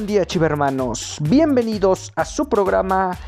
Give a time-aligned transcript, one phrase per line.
[0.00, 1.18] Buen día, chivermanos.
[1.20, 3.18] Bienvenidos a su programa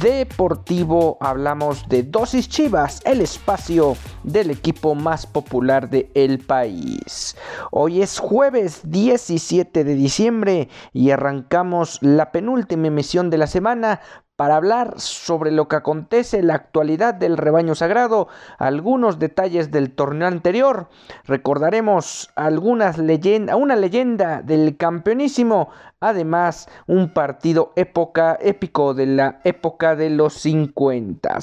[0.00, 7.36] deportivo hablamos de Dosis Chivas, el espacio del equipo más popular del el país.
[7.70, 14.00] Hoy es jueves 17 de diciembre y arrancamos la penúltima emisión de la semana
[14.36, 18.26] para hablar sobre lo que acontece en la actualidad del rebaño sagrado,
[18.58, 20.88] algunos detalles del torneo anterior,
[21.24, 25.68] recordaremos algunas leyendas, una leyenda del campeonísimo,
[26.00, 31.38] además un partido época épico de la época de los 50.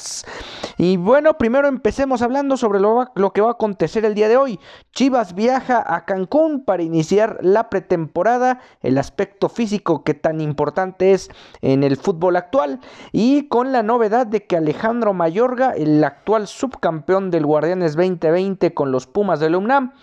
[0.77, 4.37] Y bueno, primero empecemos hablando sobre lo, lo que va a acontecer el día de
[4.37, 4.59] hoy.
[4.91, 11.29] Chivas viaja a Cancún para iniciar la pretemporada, el aspecto físico que tan importante es
[11.61, 12.80] en el fútbol actual
[13.11, 18.91] y con la novedad de que Alejandro Mayorga, el actual subcampeón del Guardianes 2020 con
[18.91, 19.93] los Pumas de la UNAM,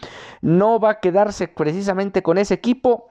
[0.41, 3.11] no va a quedarse precisamente con ese equipo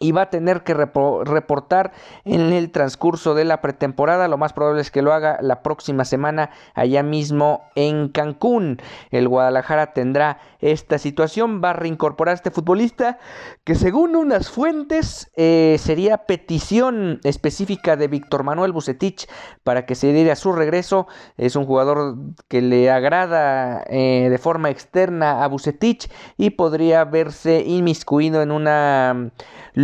[0.00, 1.92] y va a tener que reportar
[2.24, 4.26] en el transcurso de la pretemporada.
[4.26, 8.78] Lo más probable es que lo haga la próxima semana allá mismo en Cancún.
[9.10, 13.18] El Guadalajara tendrá esta situación, va a reincorporar a este futbolista
[13.64, 19.28] que según unas fuentes eh, sería petición específica de Víctor Manuel Bucetich
[19.62, 21.06] para que se diera su regreso.
[21.36, 22.16] Es un jugador
[22.48, 29.30] que le agrada eh, de forma externa a Bucetich y podría verse inmiscuido en una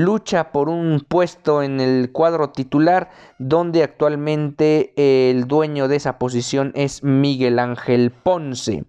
[0.05, 6.73] lucha por un puesto en el cuadro titular donde actualmente el dueño de esa posición
[6.75, 8.85] es Miguel Ángel Ponce.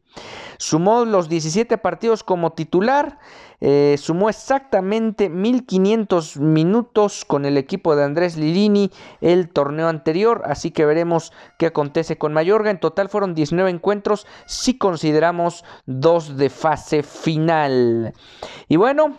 [0.58, 3.20] Sumó los 17 partidos como titular,
[3.62, 10.72] eh, sumó exactamente 1500 minutos con el equipo de Andrés Lirini el torneo anterior, así
[10.72, 12.72] que veremos qué acontece con Mayorga.
[12.72, 18.14] En total fueron 19 encuentros si consideramos dos de fase final.
[18.68, 19.18] Y bueno,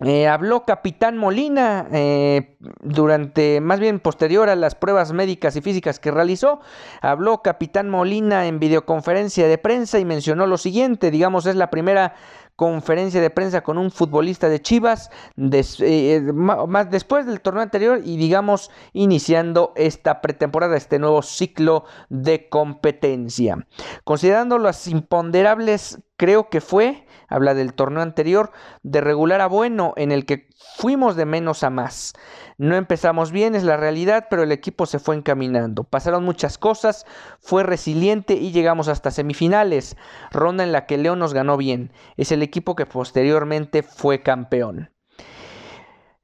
[0.00, 6.00] eh, habló Capitán Molina eh, durante, más bien posterior a las pruebas médicas y físicas
[6.00, 6.60] que realizó.
[7.00, 12.14] Habló Capitán Molina en videoconferencia de prensa y mencionó lo siguiente, digamos, es la primera
[12.56, 18.16] conferencia de prensa con un futbolista de Chivas eh, más después del torneo anterior y
[18.16, 23.66] digamos iniciando esta pretemporada, este nuevo ciclo de competencia.
[24.04, 28.52] Considerando las imponderables, creo que fue habla del torneo anterior,
[28.82, 32.12] de regular a bueno, en el que fuimos de menos a más.
[32.58, 35.82] No empezamos bien, es la realidad, pero el equipo se fue encaminando.
[35.82, 37.06] Pasaron muchas cosas,
[37.40, 39.96] fue resiliente y llegamos hasta semifinales,
[40.30, 41.92] ronda en la que León nos ganó bien.
[42.16, 44.93] Es el equipo que posteriormente fue campeón.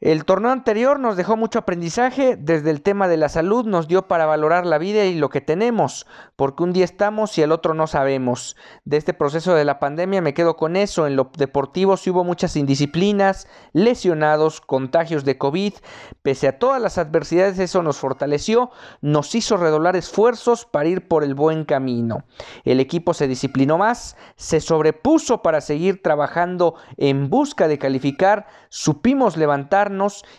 [0.00, 4.08] El torneo anterior nos dejó mucho aprendizaje, desde el tema de la salud nos dio
[4.08, 6.06] para valorar la vida y lo que tenemos,
[6.36, 8.56] porque un día estamos y el otro no sabemos.
[8.86, 12.24] De este proceso de la pandemia me quedo con eso, en lo deportivo sí hubo
[12.24, 15.74] muchas indisciplinas, lesionados, contagios de COVID,
[16.22, 18.70] pese a todas las adversidades eso nos fortaleció,
[19.02, 22.24] nos hizo redoblar esfuerzos para ir por el buen camino.
[22.64, 29.36] El equipo se disciplinó más, se sobrepuso para seguir trabajando en busca de calificar, supimos
[29.36, 29.89] levantar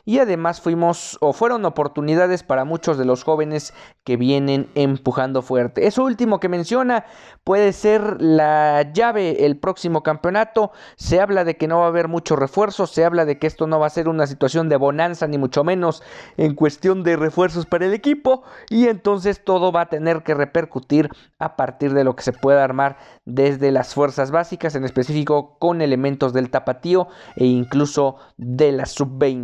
[0.05, 3.73] y además fuimos o fueron oportunidades para muchos de los jóvenes
[4.03, 5.87] que vienen empujando fuerte.
[5.87, 7.05] Eso último que menciona
[7.43, 10.71] puede ser la llave el próximo campeonato.
[10.95, 13.67] Se habla de que no va a haber muchos refuerzos, se habla de que esto
[13.67, 16.03] no va a ser una situación de bonanza ni mucho menos
[16.37, 21.09] en cuestión de refuerzos para el equipo y entonces todo va a tener que repercutir
[21.39, 25.81] a partir de lo que se pueda armar desde las fuerzas básicas, en específico con
[25.81, 29.40] elementos del tapatío e incluso de la sub-20.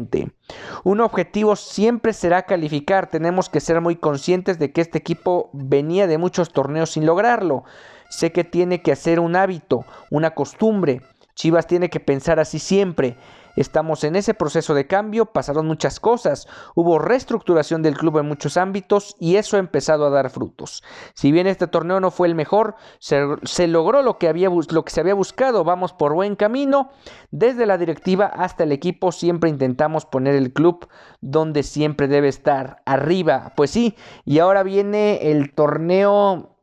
[0.83, 3.09] Un objetivo siempre será calificar.
[3.09, 7.63] Tenemos que ser muy conscientes de que este equipo venía de muchos torneos sin lograrlo.
[8.09, 11.01] Sé que tiene que hacer un hábito, una costumbre.
[11.35, 13.17] Chivas tiene que pensar así siempre.
[13.62, 18.57] Estamos en ese proceso de cambio, pasaron muchas cosas, hubo reestructuración del club en muchos
[18.57, 20.83] ámbitos y eso ha empezado a dar frutos.
[21.13, 24.92] Si bien este torneo no fue el mejor, se, logró lo que, había, lo que
[24.92, 26.92] se había buscado, vamos por buen camino.
[27.31, 30.88] Desde la directiva hasta el equipo siempre intentamos poner el club
[31.21, 33.54] donde siempre debe estar, arriba.
[33.56, 33.95] Pues sí,
[34.25, 36.56] y ahora viene el torneo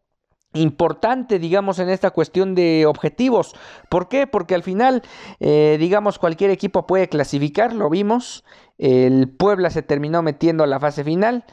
[0.55, 3.55] importante, digamos, en esta cuestión de objetivos.
[3.89, 4.27] ¿Por qué?
[4.27, 5.03] Porque al final,
[5.41, 8.45] eh, digamos, cualquier equipo puede clasificar, lo vimos.
[8.79, 11.45] El Puebla se terminó metiendo a la fase final.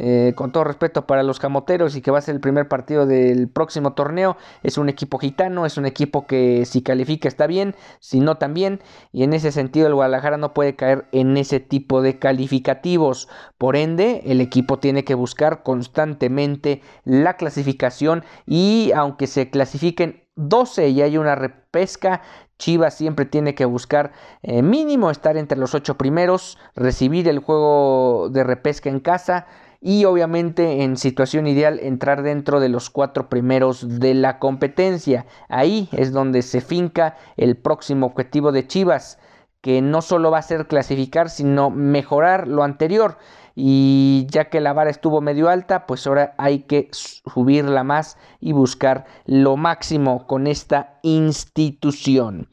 [0.00, 3.04] Eh, con todo respeto para los camoteros y que va a ser el primer partido
[3.04, 7.74] del próximo torneo, es un equipo gitano, es un equipo que si califica está bien,
[7.98, 8.80] si no también,
[9.10, 13.28] y en ese sentido el Guadalajara no puede caer en ese tipo de calificativos.
[13.58, 20.90] Por ende, el equipo tiene que buscar constantemente la clasificación y aunque se clasifiquen 12
[20.90, 22.22] y hay una repesca,
[22.56, 24.12] Chivas siempre tiene que buscar
[24.42, 29.46] eh, mínimo estar entre los 8 primeros, recibir el juego de repesca en casa
[29.80, 35.26] y obviamente en situación ideal entrar dentro de los cuatro primeros de la competencia.
[35.48, 39.18] Ahí es donde se finca el próximo objetivo de Chivas,
[39.60, 43.18] que no solo va a ser clasificar, sino mejorar lo anterior.
[43.54, 48.52] Y ya que la vara estuvo medio alta, pues ahora hay que subirla más y
[48.52, 52.48] buscar lo máximo con esta institución.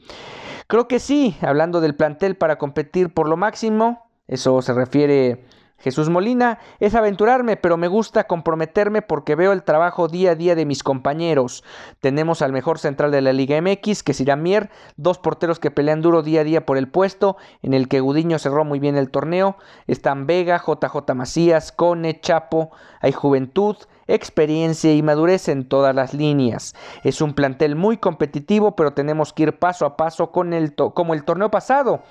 [0.68, 5.46] Creo que sí, hablando del plantel para competir por lo máximo, eso se refiere
[5.78, 10.56] Jesús Molina es aventurarme, pero me gusta comprometerme porque veo el trabajo día a día
[10.56, 11.64] de mis compañeros.
[12.00, 16.02] Tenemos al mejor central de la Liga MX, que es Mier, dos porteros que pelean
[16.02, 19.12] duro día a día por el puesto, en el que Gudiño cerró muy bien el
[19.12, 19.58] torneo.
[19.86, 23.76] Están Vega, JJ Macías, Cone, Chapo, hay juventud,
[24.08, 26.76] experiencia y madurez en todas las líneas.
[27.04, 31.14] Es un plantel muy competitivo, pero tenemos que ir paso a paso con el como
[31.14, 32.04] el torneo pasado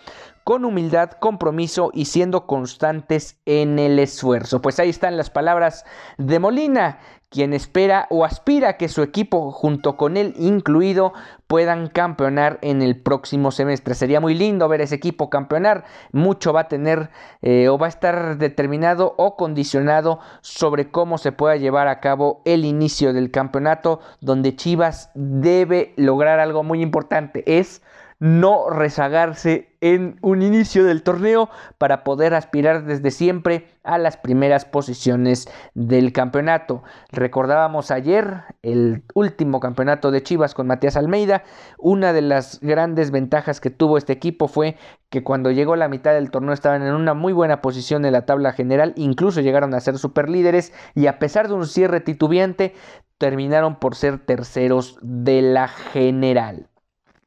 [0.45, 4.61] con humildad, compromiso y siendo constantes en el esfuerzo.
[4.61, 5.85] Pues ahí están las palabras
[6.19, 6.99] de Molina,
[7.35, 11.15] quien espera o aspira a que su equipo, junto con él incluido,
[11.49, 13.95] puedan campeonar en el próximo semestre.
[13.95, 15.85] Sería muy lindo ver ese equipo campeonar.
[16.13, 17.11] Mucho va a tener
[17.43, 22.41] eh, o va a estar determinado o condicionado sobre cómo se pueda llevar a cabo
[22.45, 27.43] el inicio del campeonato, donde Chivas debe lograr algo muy importante.
[27.59, 27.83] Es
[28.21, 34.65] no rezagarse en un inicio del torneo para poder aspirar desde siempre a las primeras
[34.65, 36.83] posiciones del campeonato.
[37.13, 41.43] Recordábamos ayer el último campeonato de Chivas con Matías Almeida.
[41.77, 44.79] Una de las grandes ventajas que tuvo este equipo fue
[45.11, 48.25] que cuando llegó la mitad del torneo estaban en una muy buena posición en la
[48.25, 52.73] tabla general, incluso llegaron a ser superlíderes y a pesar de un cierre titubeante
[53.19, 56.71] terminaron por ser terceros de la general.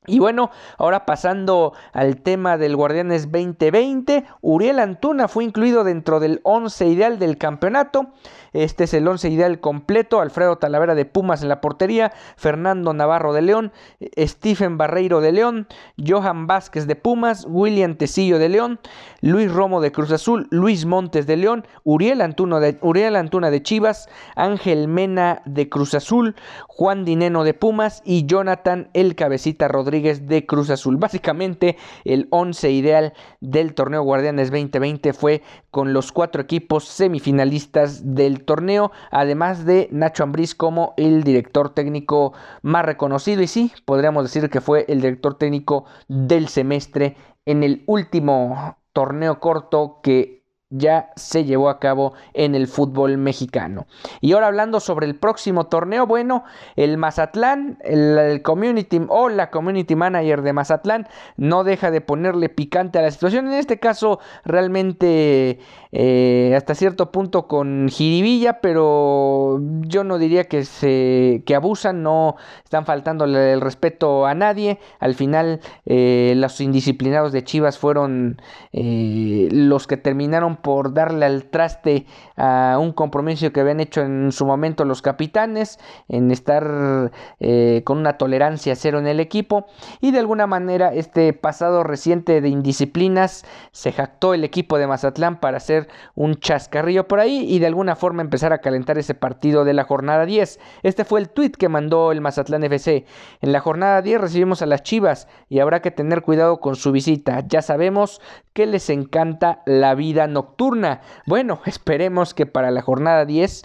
[0.09, 6.39] Y bueno, ahora pasando al tema del Guardianes 2020, Uriel Antuna fue incluido dentro del
[6.43, 8.07] 11 ideal del campeonato.
[8.53, 10.21] Este es el 11 ideal completo.
[10.21, 13.73] Alfredo Talavera de Pumas en la portería, Fernando Navarro de León,
[14.17, 15.67] Stephen Barreiro de León,
[15.97, 18.79] Johan Vázquez de Pumas, William Tecillo de León,
[19.19, 23.61] Luis Romo de Cruz Azul, Luis Montes de León, Uriel Antuna de, Uriel Antuna de
[23.61, 24.07] Chivas,
[24.37, 26.35] Ángel Mena de Cruz Azul,
[26.69, 30.97] Juan Dineno de Pumas y Jonathan El Cabecita Rodríguez de Cruz Azul.
[30.97, 35.41] Básicamente el 11 ideal del torneo Guardianes 2020 fue
[35.71, 42.33] con los cuatro equipos semifinalistas del torneo, además de Nacho Ambriz como el director técnico
[42.61, 47.83] más reconocido y sí, podríamos decir que fue el director técnico del semestre en el
[47.87, 50.36] último torneo corto que
[50.69, 53.87] ya se llevó a cabo en el fútbol mexicano.
[54.19, 56.43] Y ahora hablando sobre el próximo torneo, bueno,
[56.75, 61.07] el Mazatlán, el, community o la community manager de Mazatlán
[61.37, 63.47] no deja de ponerle picante a la situación.
[63.47, 65.59] En este caso, realmente
[65.99, 72.35] eh, hasta cierto punto con jiribilla, pero yo no diría que se que abusan, no
[72.63, 74.77] están faltando el respeto a nadie.
[74.99, 78.39] Al final, eh, los indisciplinados de Chivas fueron
[78.73, 84.31] eh, los que terminaron por darle al traste a un compromiso que habían hecho en
[84.31, 89.65] su momento los capitanes, en estar eh, con una tolerancia cero en el equipo
[89.99, 95.39] y de alguna manera este pasado reciente de indisciplinas se jactó el equipo de Mazatlán
[95.39, 99.65] para hacer un chascarrillo por ahí y de alguna forma empezar a calentar ese partido
[99.65, 100.59] de la jornada 10.
[100.83, 103.05] Este fue el tweet que mandó el Mazatlán FC.
[103.41, 106.91] En la jornada 10 recibimos a las Chivas y habrá que tener cuidado con su
[106.91, 107.43] visita.
[107.47, 108.21] Ya sabemos
[108.53, 111.01] que les encanta la vida nocturna nocturna.
[111.25, 113.63] Bueno, esperemos que para la jornada 10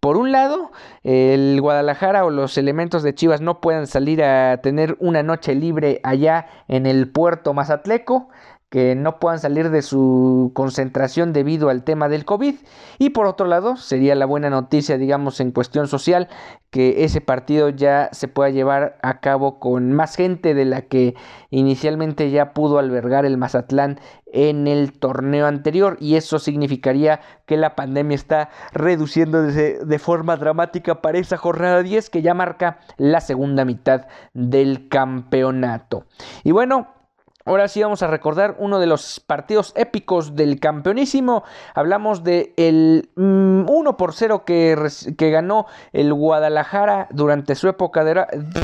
[0.00, 0.70] por un lado,
[1.04, 6.00] el Guadalajara o los elementos de Chivas no puedan salir a tener una noche libre
[6.04, 8.30] allá en el puerto Mazatleco,
[8.70, 12.54] que no puedan salir de su concentración debido al tema del COVID.
[12.98, 16.28] Y por otro lado, sería la buena noticia, digamos, en cuestión social,
[16.70, 21.16] que ese partido ya se pueda llevar a cabo con más gente de la que
[21.50, 23.98] inicialmente ya pudo albergar el Mazatlán
[24.32, 31.02] en el torneo anterior y eso significaría que la pandemia está reduciéndose de forma dramática
[31.02, 36.04] para esa jornada 10 que ya marca la segunda mitad del campeonato.
[36.44, 36.99] Y bueno,
[37.46, 41.42] Ahora sí vamos a recordar uno de los partidos épicos del campeonísimo.
[41.74, 44.76] Hablamos de el 1 mm, por 0 que,
[45.16, 48.04] ganó el Guadalajara durante su, época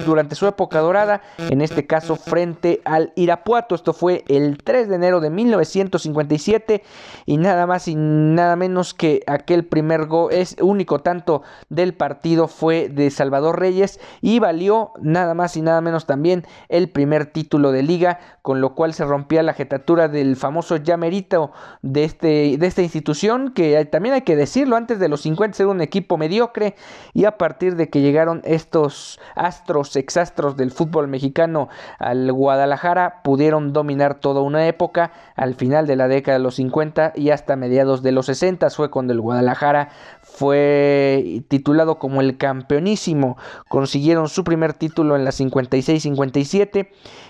[0.05, 3.75] durante su época dorada, en este caso frente al Irapuato.
[3.75, 6.83] Esto fue el 3 de enero de 1957
[7.25, 12.47] y nada más y nada menos que aquel primer gol, es único tanto del partido
[12.47, 17.73] fue de Salvador Reyes y valió nada más y nada menos también el primer título
[17.73, 21.51] de liga con lo cual se rompía la jetatura del famoso llamerito
[21.83, 25.73] de, este, de esta institución, que también hay que decirlo, antes de los 50 era
[25.73, 26.77] un equipo mediocre
[27.13, 31.69] y a partir de que llegaron estos astros, exastros del fútbol mexicano
[31.99, 37.15] al Guadalajara, pudieron dominar toda una época, al final de la década de los 50
[37.17, 39.89] y hasta mediados de los 60 fue cuando el Guadalajara
[40.23, 43.39] fue titulado como el campeonísimo.
[43.69, 46.89] Consiguieron su primer título en la 56-57.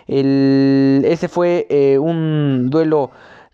[0.08, 3.10] Ese fue eh, un duelo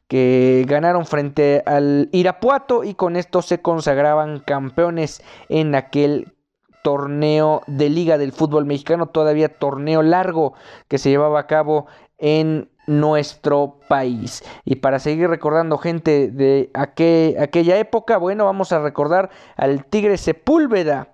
[0.09, 6.35] que ganaron frente al Irapuato y con esto se consagraban campeones en aquel
[6.83, 10.55] torneo de liga del fútbol mexicano, todavía torneo largo
[10.89, 11.87] que se llevaba a cabo
[12.19, 14.43] en nuestro país.
[14.65, 21.12] Y para seguir recordando gente de aquella época, bueno, vamos a recordar al Tigre Sepúlveda,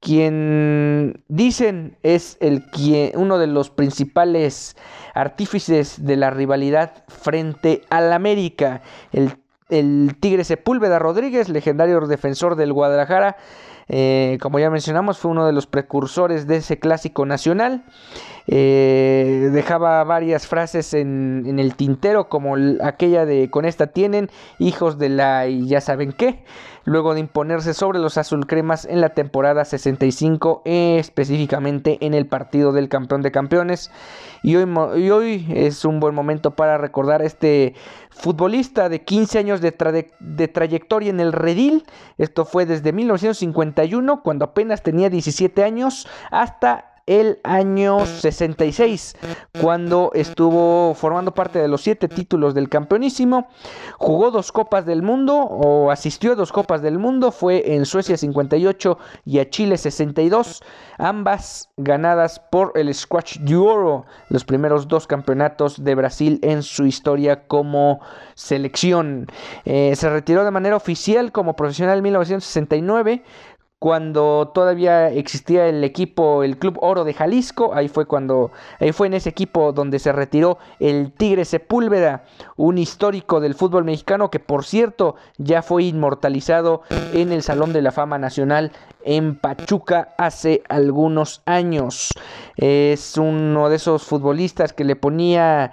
[0.00, 4.76] quien dicen es el quien, uno de los principales
[5.14, 8.82] artífices de la rivalidad frente al América.
[9.12, 9.32] El,
[9.68, 13.36] el Tigre Sepúlveda Rodríguez, legendario defensor del Guadalajara,
[13.90, 17.84] eh, como ya mencionamos, fue uno de los precursores de ese clásico nacional.
[18.46, 25.08] Eh, dejaba varias frases en, el tintero, como aquella de con esta tienen hijos de
[25.08, 26.44] la y ya saben qué,
[26.84, 32.88] luego de imponerse sobre los azulcremas en la temporada 65, específicamente en el partido del
[32.88, 33.90] campeón de campeones.
[34.42, 37.74] Y hoy, y hoy es un buen momento para recordar a este
[38.10, 39.74] futbolista de 15 años de,
[40.20, 41.84] de trayectoria en el redil.
[42.18, 49.16] Esto fue desde 1951, cuando apenas tenía 17 años, hasta el año 66,
[49.60, 53.48] cuando estuvo formando parte de los siete títulos del campeonísimo.
[53.96, 58.18] Jugó dos Copas del Mundo o asistió a dos Copas del Mundo, fue en Suecia
[58.18, 60.62] 58 y a Chile 62,
[60.98, 66.84] ambas ganadas por el Squash de Oro, los primeros dos campeonatos de Brasil en su
[66.84, 68.00] historia como
[68.34, 69.26] selección.
[69.64, 73.22] Eh, se retiró de manera oficial como profesional en 1969
[73.78, 79.06] cuando todavía existía el equipo, el Club Oro de Jalisco, ahí fue cuando, ahí fue
[79.06, 82.24] en ese equipo donde se retiró el Tigre Sepúlveda,
[82.56, 86.82] un histórico del fútbol mexicano que por cierto ya fue inmortalizado
[87.12, 88.72] en el Salón de la Fama Nacional
[89.04, 92.10] en Pachuca hace algunos años.
[92.56, 95.72] Es uno de esos futbolistas que le ponía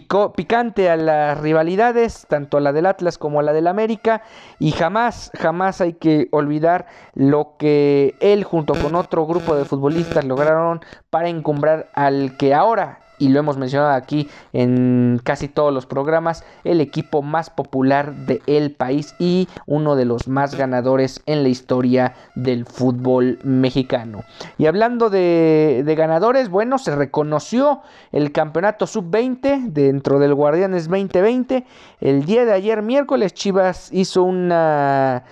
[0.00, 4.22] picante a las rivalidades, tanto a la del Atlas como a la del América,
[4.58, 10.24] y jamás, jamás hay que olvidar lo que él junto con otro grupo de futbolistas
[10.24, 15.86] lograron para encumbrar al que ahora y lo hemos mencionado aquí en casi todos los
[15.86, 21.48] programas, el equipo más popular del país y uno de los más ganadores en la
[21.48, 24.24] historia del fútbol mexicano.
[24.58, 31.64] Y hablando de, ganadores, bueno, se reconoció el campeonato sub-20 dentro del Guardianes 2020.
[32.00, 35.24] El día de ayer, miércoles, Chivas hizo una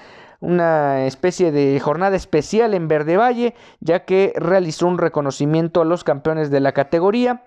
[0.42, 6.02] una especie de jornada especial en Verde Valle, ya que realizó un reconocimiento a los
[6.02, 7.44] campeones de la categoría.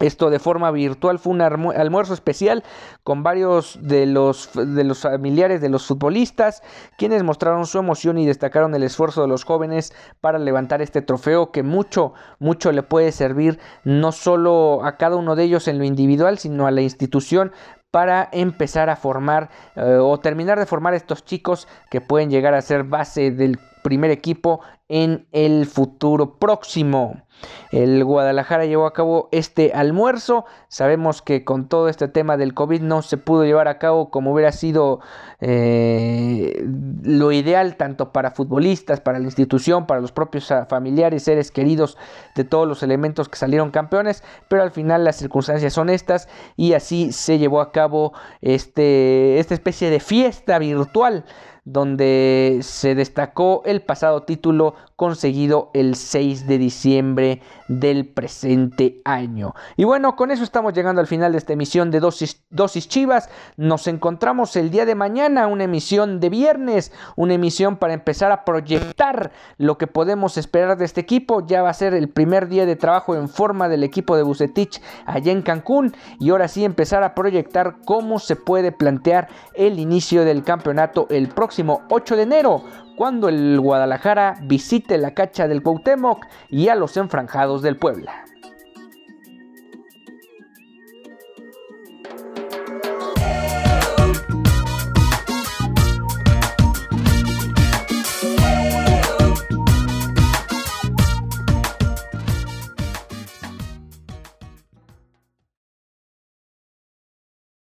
[0.00, 2.64] Esto de forma virtual fue un almuerzo especial
[3.04, 6.62] con varios de los, de los familiares de los futbolistas,
[6.96, 9.92] quienes mostraron su emoción y destacaron el esfuerzo de los jóvenes
[10.22, 15.36] para levantar este trofeo que mucho, mucho le puede servir no solo a cada uno
[15.36, 17.52] de ellos en lo individual, sino a la institución
[17.90, 22.62] para empezar a formar eh, o terminar de formar estos chicos que pueden llegar a
[22.62, 27.22] ser base del primer equipo en el futuro próximo.
[27.70, 30.44] El Guadalajara llevó a cabo este almuerzo.
[30.68, 34.32] Sabemos que con todo este tema del COVID no se pudo llevar a cabo como
[34.32, 35.00] hubiera sido
[35.40, 36.62] eh,
[37.02, 41.96] lo ideal tanto para futbolistas, para la institución, para los propios ah, familiares, seres queridos
[42.34, 44.24] de todos los elementos que salieron campeones.
[44.48, 49.54] Pero al final las circunstancias son estas y así se llevó a cabo este, esta
[49.54, 51.24] especie de fiesta virtual
[51.72, 59.54] donde se destacó el pasado título conseguido el 6 de diciembre del presente año.
[59.78, 63.30] Y bueno, con eso estamos llegando al final de esta emisión de Dosis, Dosis Chivas.
[63.56, 68.44] Nos encontramos el día de mañana, una emisión de viernes, una emisión para empezar a
[68.44, 71.46] proyectar lo que podemos esperar de este equipo.
[71.46, 74.82] Ya va a ser el primer día de trabajo en forma del equipo de Bucetich
[75.06, 80.26] allá en Cancún y ahora sí empezar a proyectar cómo se puede plantear el inicio
[80.26, 82.64] del campeonato el próximo 8 de enero
[83.00, 88.26] cuando el Guadalajara visite la cacha del Cuauhtémoc y a los enfranjados del Puebla.